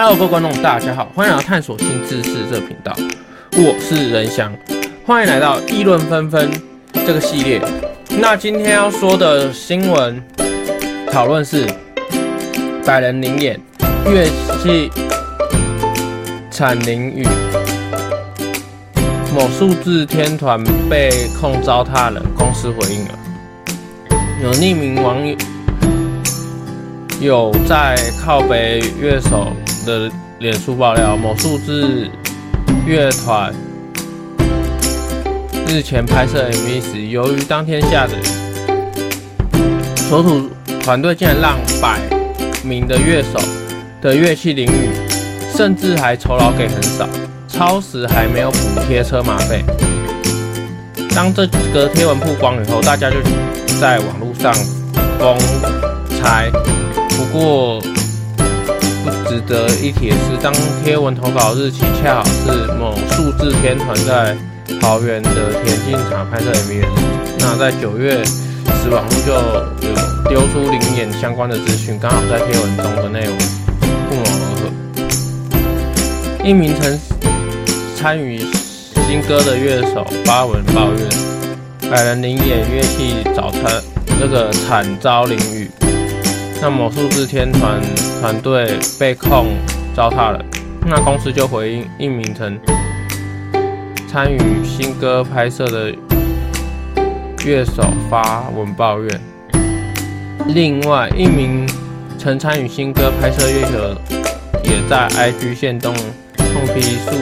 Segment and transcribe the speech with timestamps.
[0.00, 2.94] Hello，各位观众，大家好，欢迎来到探索新知识这个频道，
[3.54, 4.56] 我是仁翔，
[5.04, 6.48] 欢迎来到议论纷纷
[7.04, 7.60] 这个系列。
[8.10, 10.22] 那今天要说的新闻
[11.10, 11.66] 讨论是
[12.86, 13.60] 百人临演
[14.06, 14.28] 乐
[14.62, 14.88] 器
[16.48, 17.26] 产淋雨，
[19.34, 21.10] 某数字天团被
[21.40, 23.18] 控糟蹋了，公司回应了，
[24.44, 25.36] 有匿名网友
[27.20, 29.52] 有在靠北乐手
[29.84, 30.08] 的
[30.38, 32.08] 脸书爆料，某数字
[32.86, 33.52] 乐团
[35.66, 38.22] 日前拍摄 MV 时，由于当天下着雨，
[39.96, 40.48] 所属
[40.80, 41.98] 团队竟然让百
[42.62, 43.40] 名的乐手
[44.00, 44.88] 的乐器淋雨，
[45.56, 47.08] 甚至还酬劳给很少，
[47.48, 49.64] 超时还没有补贴车马费。
[51.16, 53.16] 当这个贴文曝光以后，大家就
[53.80, 54.54] 在网络上
[55.18, 55.36] 疯
[56.22, 56.50] 猜。
[57.16, 57.82] 不过。
[59.26, 64.36] 值得一提的是，当贴文投稿日期恰好是某数字天团在
[64.80, 65.30] 桃园的
[65.64, 66.84] 田径场拍摄 MV，
[67.38, 69.66] 那在九月时，网络就有
[70.28, 73.36] 丢出临演相关的资讯，刚好在贴文中的内容
[74.08, 76.44] 不谋而合。
[76.44, 76.98] 一名曾
[77.96, 78.40] 参与
[79.06, 83.82] 新歌的乐手发文抱怨，百人临演乐器早餐
[84.20, 85.70] 那个惨遭淋雨。
[86.60, 87.80] 那某数字天团
[88.20, 89.54] 团队被控
[89.94, 90.44] 糟蹋了，
[90.84, 92.58] 那公司就回应一名曾
[94.08, 95.94] 参与新歌拍摄的
[97.44, 99.20] 乐手发文抱怨。
[100.48, 101.64] 另外一名
[102.18, 104.00] 曾参与新歌拍摄乐手
[104.64, 107.12] 也在 IG 限动痛批数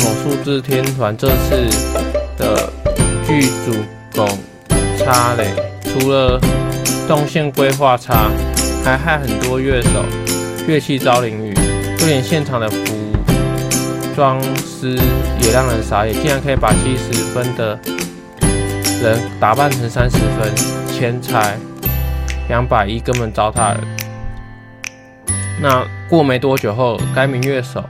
[0.00, 1.66] 某数字天团这次
[2.36, 2.70] 的
[3.26, 3.72] 剧组
[4.14, 4.28] 拱
[4.98, 5.46] 差嘞，
[5.82, 6.38] 除了。
[7.06, 8.30] 动线规划差，
[8.84, 10.04] 还害很多乐手
[10.66, 11.54] 乐器遭淋雨，
[11.98, 12.78] 就连现场的服
[14.16, 14.98] 装师
[15.40, 17.78] 也让人傻眼，竟然可以把七十分的
[19.02, 20.54] 人打扮成三十分，
[20.86, 21.56] 钱财
[22.48, 23.80] 两百亿根本糟蹋了。
[25.60, 27.84] 那过没多久后，该名乐手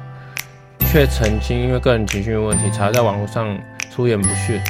[0.90, 3.56] 却曾经，因为个人情绪问题，才在网络上
[3.94, 4.60] 出言不逊，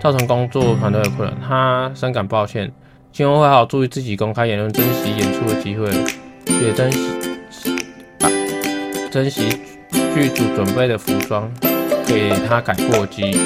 [0.00, 2.70] 造成工作团队的困扰，他深感抱歉。
[3.12, 5.90] 今后会好好注意自己公开言论，珍惜演出的机会，
[6.46, 6.98] 也珍惜
[8.20, 8.30] 啊，
[9.10, 9.60] 珍惜
[10.14, 11.50] 剧组准备的服装，
[12.06, 13.36] 给他改过机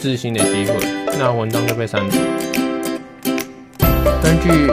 [0.00, 0.74] 自新的机会。
[1.18, 2.18] 那文章就被删除。
[4.22, 4.70] 根据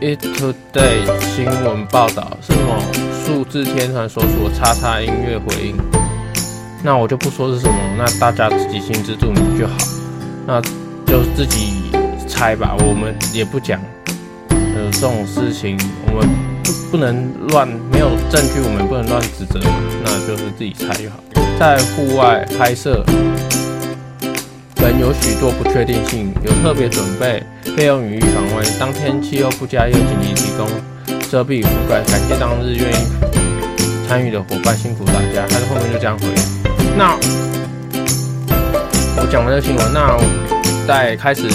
[0.00, 2.78] It Today 新闻报道，是某
[3.24, 5.74] 数字天团所属的叉叉音乐回应。
[6.84, 9.74] 那我就不说是什么，那大家自己心知肚明就好。
[10.46, 10.62] 那。
[11.16, 11.72] 就自己
[12.28, 13.80] 猜吧，我们也不讲。
[14.50, 15.78] 呃，这种事情
[16.12, 16.28] 我们
[16.62, 19.58] 不不能乱，没有证据我们不能乱指责，
[20.04, 21.16] 那就是自己猜就好。
[21.58, 23.02] 在户外拍摄，
[24.74, 27.42] 本有许多不确定性，有特别准备
[27.74, 28.78] 备用雨衣防万一。
[28.78, 30.68] 当天气候不佳，又紧急提供
[31.30, 32.02] 遮蔽覆盖。
[32.04, 35.46] 感谢当日愿意参与的伙伴，辛苦大家。
[35.48, 36.26] 他在后面就这样回。
[36.94, 37.16] 那
[39.30, 40.16] 讲完这个新闻，那。
[40.86, 41.48] 在开始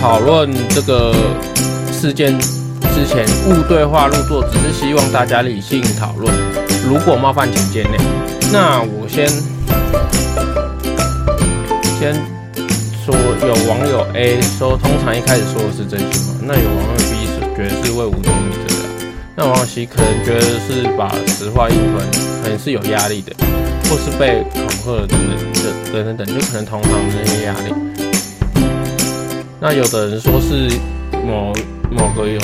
[0.00, 1.14] 讨论这个
[1.92, 2.36] 事件
[2.92, 6.34] 之前，勿对话入座，只是希望大家理性讨论。
[6.84, 8.00] 如果冒犯，请见谅。
[8.52, 9.28] 那我先
[11.96, 12.12] 先
[13.06, 13.14] 说，
[13.46, 16.34] 有网友 A 说，通常一开始说的是真心话。
[16.42, 18.80] 那有网友 B 是觉得是为五斗米折腰。
[19.36, 22.04] 那王友 C 可能觉得是把实话硬吞，
[22.42, 23.32] 可能是有压力的，
[23.88, 24.44] 或是被
[24.84, 25.36] 或者等等
[25.92, 27.74] 等等等，就可能同行的那些压力。
[29.60, 30.68] 那有的人说是
[31.26, 31.54] 某
[31.90, 32.38] 某个有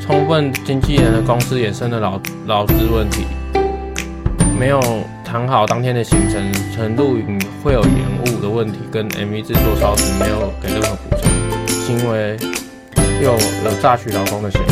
[0.00, 3.26] 充分经纪人的公司衍生的劳劳资问题，
[4.58, 4.80] 没有
[5.22, 7.92] 谈好当天的行程，程录影会有延
[8.22, 11.28] 误的问题，跟 MV 制作超时没有给任何补偿，
[11.68, 12.38] 行为
[13.22, 14.64] 又有诈取劳工的嫌疑。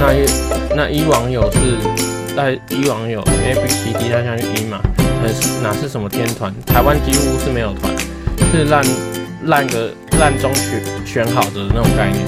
[0.00, 0.24] 那一
[0.74, 1.58] 那一网友是
[2.36, 4.80] 在一网友 A B C D 他想去一嘛，
[5.22, 6.52] 可是哪是什么天团？
[6.64, 7.92] 台湾几乎是没有团。
[8.56, 8.84] 是烂
[9.46, 12.24] 烂个烂中选选好的那种概念。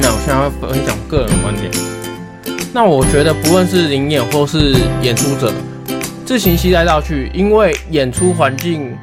[0.00, 1.70] 那我现在会分享个人观点。
[2.72, 5.52] 那我觉得不论是临演或是演出者，
[6.26, 8.98] 自行携带道具，因为演出环境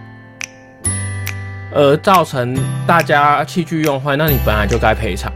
[1.74, 2.54] 而造成
[2.86, 5.32] 大家器具用坏，那你本来就该赔偿。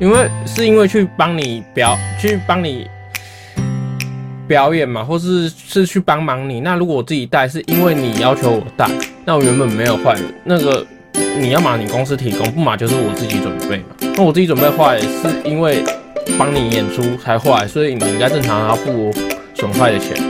[0.00, 2.90] 因为是因为去帮你表去帮你
[4.50, 6.60] 表演嘛，或是是去帮忙你。
[6.62, 8.90] 那如果我自己带，是因为你要求我带。
[9.24, 10.84] 那我原本没有坏的，那个
[11.38, 13.84] 你要嘛你公司提供，不嘛就是我自己准备嘛。
[14.16, 15.08] 那我自己准备坏是
[15.44, 15.84] 因为
[16.36, 19.12] 帮你演出才坏，所以你应该正常要付
[19.54, 20.20] 损坏的钱。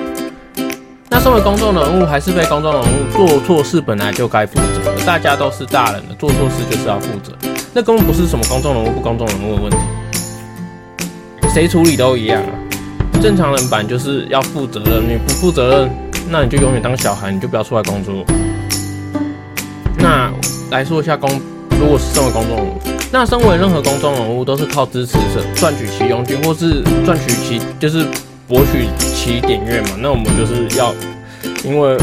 [1.09, 7.33] 那身为公众人物还是非公众人物，做错事本来就该负责，大家都是大人的，做错事就是要负责。
[7.73, 9.79] 那根本不是什么公众人物不公众人物的问题，
[11.55, 12.53] 谁处理都一样啊。
[13.21, 15.91] 正常人版就是要负责任，你不负责任，
[16.31, 18.25] 那你就永远当小孩，你就不要出来工作。
[19.99, 20.33] 那
[20.71, 21.31] 来说一下公，
[21.79, 22.79] 如果是身为公众人物，
[23.13, 28.07] 那身为任何公众人物都是靠支持者赚取其佣金，或是赚取其就是
[28.49, 29.91] 博取其点阅嘛。
[29.99, 30.95] 那我们就是要，
[31.63, 31.99] 因为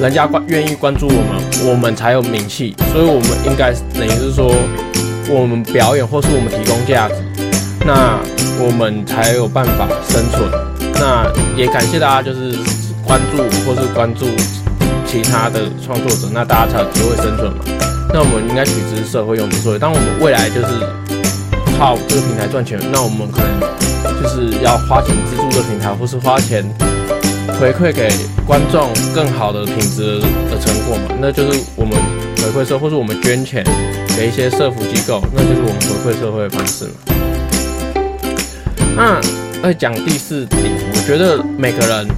[0.00, 4.52] 人家关愿意关注我们，我们才有名气，所以我们应该等于是说，
[5.30, 7.14] 我们表演或是我们提供价值。
[7.88, 8.20] 那
[8.60, 10.44] 我们才有办法生存。
[11.00, 11.24] 那
[11.56, 12.52] 也感谢大家，就是
[13.02, 14.26] 关注或是关注
[15.06, 17.64] 其他的创作者，那大家才有机会生存嘛。
[18.12, 19.78] 那我们应该取之社会，用之社会。
[19.78, 20.68] 当我们未来就是
[21.78, 23.58] 靠这个平台赚钱，那我们可能
[24.20, 26.62] 就是要花钱资助这个平台，或是花钱
[27.58, 28.12] 回馈给
[28.46, 30.20] 观众更好的品质
[30.50, 31.16] 的成果嘛。
[31.18, 31.96] 那就是我们
[32.36, 33.64] 回馈社会，或是我们捐钱
[34.14, 37.27] 给一些社福机构，那就是我们回馈社会的方式嘛。
[38.96, 39.20] 那
[39.62, 40.62] 在讲第四点，
[40.92, 42.08] 我觉得每个人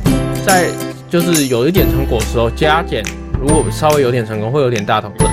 [0.45, 0.69] 在
[1.09, 3.03] 就是有一点成果的时候，加减
[3.41, 5.29] 如果稍微有点成功，会有点大头症，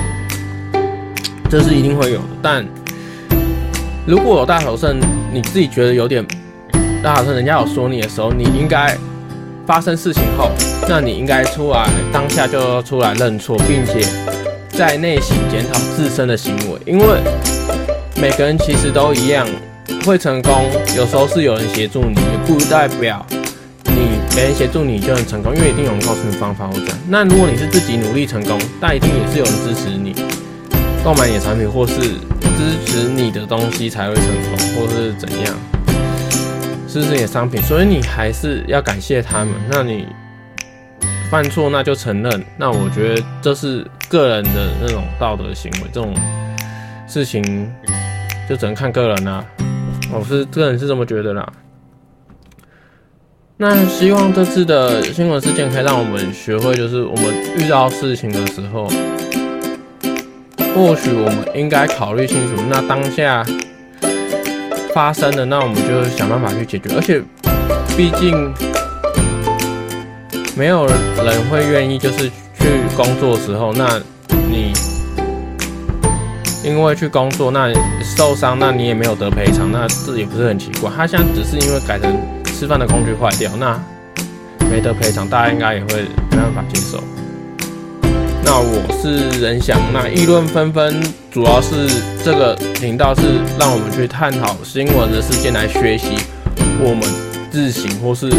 [1.50, 2.24] 这是一定会有的。
[2.42, 2.66] 但
[4.06, 4.98] 如果有大头症，
[5.32, 6.26] 你自己觉得有点
[7.02, 8.96] 大头症，人家有说你的时候，你应该
[9.66, 10.50] 发生事情后，
[10.88, 14.06] 那你应该出来当下就要出来认错，并且
[14.68, 17.04] 在内心检讨自身的行为，因为
[18.16, 19.46] 每个人其实都一样。
[20.08, 23.26] 会成功，有时候是有人协助你，也不代表
[23.84, 26.86] 你没人协助你就能成功，因为一定有人告诉你方法或者。
[27.06, 30.14] 那如果你是自己努力成功，但一定也是有人支持你
[31.04, 35.54] 购买你的产品，或是支持你的东西才会成功，或是怎样
[36.88, 39.50] 支持你的商品，所以你还是要感谢他们。
[39.70, 40.06] 那你
[41.30, 46.14] 犯错那就承认，那我觉得这是个人的那种道德行为，这种
[47.06, 47.70] 事情
[48.48, 49.44] 就只能看个人啦。
[50.12, 51.46] 我是个人是这么觉得啦。
[53.56, 57.24] 那希望这次的新闻事件可以让我们学会，就是我们
[57.56, 58.88] 遇到事情的时候，
[60.74, 63.44] 或许我们应该考虑清楚，那当下
[64.94, 66.94] 发生的，那我们就想办法去解决。
[66.94, 67.20] 而且，
[67.96, 68.54] 毕竟
[70.56, 74.00] 没有人会愿意就是去工作的时候，那。
[76.68, 77.72] 因为去工作，那
[78.04, 80.90] 受伤，那你也没有得赔偿，那这也不是很奇怪。
[80.94, 83.80] 他现在只是因为改成吃饭的工具坏掉，那
[84.70, 87.02] 没得赔偿，大家应该也会没办法接受。
[88.44, 91.88] 那我是仁翔，那议论纷纷，主要是
[92.22, 93.22] 这个频道是
[93.58, 96.16] 让我们去探讨新闻的事件来学习
[96.80, 97.02] 我们
[97.50, 98.30] 自省，或是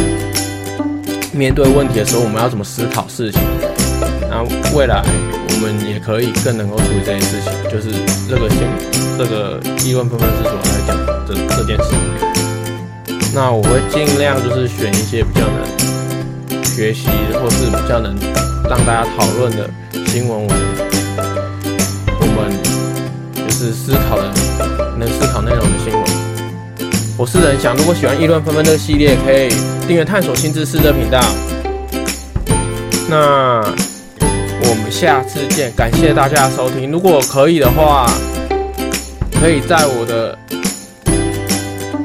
[1.33, 3.41] 面对问题的时候，我们要怎么思考事情。
[4.29, 4.43] 那
[4.77, 5.03] 未来。
[5.61, 7.91] 我们也可以更能够处理这件事情，就是
[8.29, 8.59] 这个新
[9.17, 10.95] 这个议论纷纷之所来讲
[11.27, 11.91] 这这件事。
[13.35, 18.15] 那我会尽量就是选一些比较能学习或是比较能
[18.69, 19.69] 让大家讨论的
[20.07, 20.57] 新闻文，
[22.21, 22.55] 我们
[23.45, 24.31] 就是思考的
[24.97, 26.01] 能思考内容的新闻。
[27.17, 29.49] 我是人想，如果喜欢议论纷纷这个系列，可以
[29.85, 31.19] 订阅探索新知识的频道。
[33.09, 33.61] 那。
[34.69, 36.91] 我们下次见，感谢大家收听。
[36.91, 38.05] 如果可以的话，
[39.41, 40.37] 可以在我的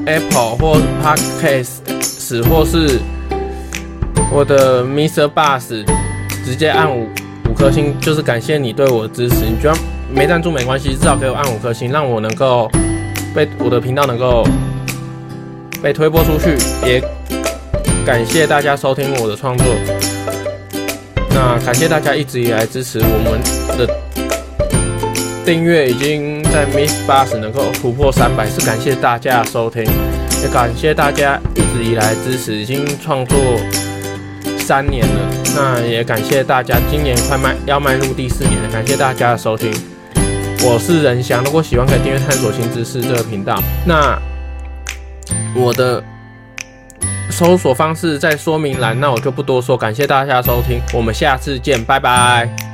[0.06, 2.98] Apple 或 Podcast 或是
[4.32, 5.30] 我的 Mr.
[5.30, 5.84] Bus
[6.42, 7.06] 直接按五
[7.50, 9.44] 五颗星，就是感谢你对我的支持。
[9.44, 9.78] 你觉得
[10.10, 12.70] 没赞助没关系，至少给我按五颗星，让我能够
[13.34, 14.42] 被我的频道能够
[15.82, 16.56] 被推播出去。
[16.86, 16.98] 也
[18.06, 19.66] 感谢大家收听我的创作。
[21.34, 23.42] 那感谢大家一直以来支持我们
[23.76, 23.92] 的
[25.44, 29.82] 订阅，已经在 MixerBox 能够突破三百，是感谢大家的收听，
[30.42, 33.36] 也感谢大家一直以来支持，已经创作
[34.60, 35.30] 三年了。
[35.56, 39.74] 那也感谢大家，今年快迈要迈入第四年了，感谢大家的收听。
[40.62, 43.60] 我是任翔，如果喜欢可以订阅探索新知识这个频道。
[43.84, 44.16] 那
[45.54, 46.02] 我的。
[47.34, 49.76] 搜索方式在说明栏，那我就不多说。
[49.76, 52.73] 感谢大家收听，我们下次见，拜拜。